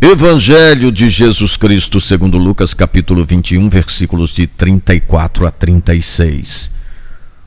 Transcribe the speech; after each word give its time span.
Evangelho 0.00 0.92
de 0.92 1.10
Jesus 1.10 1.56
Cristo, 1.56 2.00
segundo 2.00 2.38
Lucas, 2.38 2.72
capítulo 2.72 3.24
21, 3.24 3.68
versículos 3.68 4.30
de 4.30 4.46
34 4.46 5.44
a 5.44 5.50
36. 5.50 6.70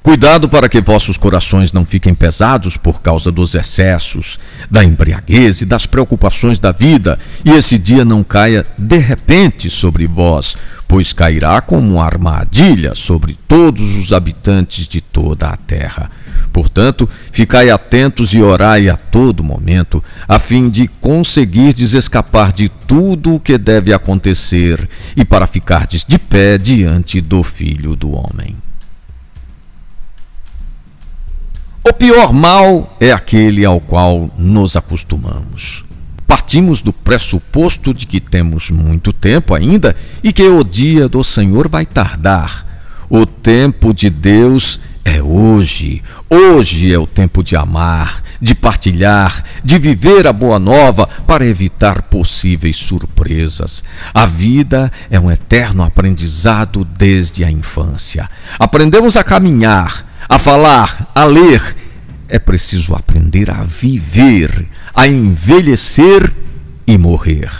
Cuidado 0.04 0.50
para 0.50 0.68
que 0.68 0.82
vossos 0.82 1.18
corações 1.18 1.72
não 1.72 1.86
fiquem 1.86 2.14
pesados 2.14 2.76
por 2.76 3.02
causa 3.02 3.32
dos 3.32 3.56
excessos, 3.56 4.38
da 4.70 4.84
embriaguez 4.84 5.62
e 5.62 5.66
das 5.66 5.86
preocupações 5.86 6.60
da 6.60 6.74
vida, 6.74 7.18
e 7.46 7.52
esse 7.52 7.78
dia 7.78 8.04
não 8.04 8.22
caia 8.22 8.66
de 8.78 8.98
repente 8.98 9.70
sobre 9.70 10.06
vós, 10.06 10.58
pois 10.92 11.14
cairá 11.14 11.62
como 11.62 11.94
uma 11.94 12.04
armadilha 12.04 12.94
sobre 12.94 13.38
todos 13.48 13.96
os 13.96 14.12
habitantes 14.12 14.90
de 14.90 15.00
toda 15.00 15.48
a 15.48 15.56
terra. 15.56 16.12
Portanto, 16.52 17.08
ficai 17.32 17.70
atentos 17.70 18.34
e 18.34 18.42
orai 18.42 18.90
a 18.90 18.98
todo 18.98 19.42
momento, 19.42 20.04
a 20.28 20.38
fim 20.38 20.70
de 20.70 20.90
conseguirdes 21.00 21.94
escapar 21.94 22.52
de 22.52 22.68
tudo 22.68 23.36
o 23.36 23.40
que 23.40 23.58
deve 23.58 23.94
acontecer 23.94 24.86
e 25.16 25.24
para 25.24 25.48
ficardes 25.48 26.04
de 26.04 26.20
pé 26.20 26.58
diante 26.58 27.22
do 27.22 27.42
Filho 27.42 27.96
do 27.96 28.12
Homem. 28.12 28.54
O 31.88 31.94
pior 31.94 32.34
mal 32.34 32.98
é 33.00 33.14
aquele 33.14 33.64
ao 33.64 33.80
qual 33.80 34.30
nos 34.38 34.76
acostumamos. 34.76 35.86
Partimos 36.42 36.82
do 36.82 36.92
pressuposto 36.92 37.94
de 37.94 38.08
que 38.08 38.20
temos 38.20 38.72
muito 38.72 39.14
tempo 39.14 39.54
ainda 39.54 39.96
e 40.24 40.34
que 40.34 40.42
o 40.42 40.64
dia 40.64 41.08
do 41.08 41.24
Senhor 41.24 41.70
vai 41.70 41.86
tardar. 41.86 42.66
O 43.08 43.28
tempo 43.28 43.94
de 43.94 44.10
Deus 44.10 44.80
é 45.06 45.22
hoje. 45.22 46.04
Hoje 46.28 46.92
é 46.92 46.98
o 46.98 47.06
tempo 47.06 47.44
de 47.44 47.56
amar, 47.56 48.24
de 48.42 48.56
partilhar, 48.56 49.46
de 49.64 49.78
viver 49.78 50.26
a 50.26 50.34
boa 50.34 50.58
nova 50.58 51.08
para 51.28 51.46
evitar 51.46 52.02
possíveis 52.02 52.76
surpresas. 52.76 53.84
A 54.12 54.26
vida 54.26 54.92
é 55.12 55.20
um 55.20 55.32
eterno 55.32 55.84
aprendizado 55.84 56.84
desde 56.84 57.44
a 57.44 57.52
infância. 57.52 58.28
Aprendemos 58.58 59.16
a 59.16 59.24
caminhar, 59.24 60.06
a 60.28 60.40
falar, 60.40 61.08
a 61.14 61.24
ler. 61.24 61.78
É 62.34 62.40
preciso 62.40 62.96
aprender 62.96 63.52
a 63.52 63.62
viver, 63.62 64.66
a 64.96 65.06
envelhecer 65.06 66.32
e 66.88 66.98
morrer. 66.98 67.52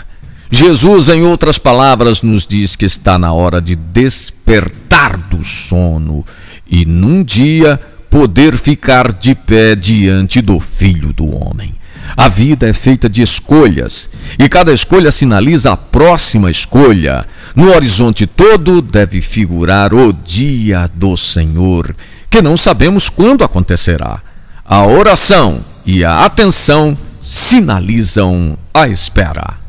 Jesus, 0.50 1.10
em 1.10 1.22
outras 1.22 1.58
palavras, 1.58 2.22
nos 2.22 2.46
diz 2.46 2.74
que 2.74 2.86
está 2.86 3.18
na 3.18 3.34
hora 3.34 3.60
de 3.60 3.76
despertar 3.76 5.18
do 5.18 5.44
sono 5.44 6.24
e 6.66 6.86
num 6.86 7.22
dia 7.22 7.78
poder 8.08 8.56
ficar 8.56 9.12
de 9.12 9.34
pé 9.34 9.76
diante 9.76 10.40
do 10.40 10.58
Filho 10.58 11.12
do 11.12 11.30
Homem. 11.30 11.74
A 12.16 12.26
vida 12.26 12.66
é 12.66 12.72
feita 12.72 13.10
de 13.10 13.20
escolhas 13.20 14.08
e 14.38 14.48
cada 14.48 14.72
escolha 14.72 15.12
sinaliza 15.12 15.72
a 15.72 15.76
próxima 15.76 16.50
escolha. 16.50 17.26
No 17.54 17.74
horizonte 17.74 18.26
todo 18.26 18.80
deve 18.80 19.20
figurar 19.20 19.92
o 19.92 20.14
dia 20.14 20.90
do 20.94 21.14
Senhor 21.14 21.94
que 22.30 22.40
não 22.40 22.56
sabemos 22.56 23.10
quando 23.10 23.44
acontecerá. 23.44 24.31
A 24.74 24.86
oração 24.86 25.60
e 25.84 26.02
a 26.02 26.24
atenção 26.24 26.96
sinalizam 27.20 28.56
a 28.72 28.88
espera. 28.88 29.61